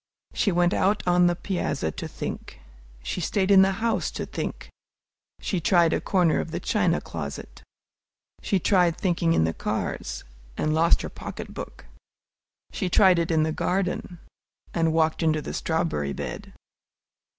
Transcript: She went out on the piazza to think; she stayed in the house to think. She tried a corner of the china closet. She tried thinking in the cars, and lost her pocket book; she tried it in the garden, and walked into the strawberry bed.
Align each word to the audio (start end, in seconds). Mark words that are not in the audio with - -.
She 0.33 0.51
went 0.51 0.73
out 0.73 1.07
on 1.07 1.27
the 1.27 1.35
piazza 1.35 1.91
to 1.91 2.07
think; 2.07 2.59
she 3.03 3.21
stayed 3.21 3.51
in 3.51 3.61
the 3.61 3.73
house 3.85 4.09
to 4.09 4.25
think. 4.25 4.71
She 5.39 5.59
tried 5.61 5.93
a 5.93 6.01
corner 6.01 6.39
of 6.39 6.49
the 6.49 6.59
china 6.59 6.99
closet. 6.99 7.61
She 8.41 8.57
tried 8.57 8.97
thinking 8.97 9.33
in 9.33 9.43
the 9.43 9.53
cars, 9.53 10.23
and 10.57 10.73
lost 10.73 11.03
her 11.03 11.09
pocket 11.09 11.53
book; 11.53 11.85
she 12.71 12.89
tried 12.89 13.19
it 13.19 13.29
in 13.29 13.43
the 13.43 13.51
garden, 13.51 14.17
and 14.73 14.91
walked 14.91 15.21
into 15.21 15.39
the 15.39 15.53
strawberry 15.53 16.13
bed. 16.13 16.51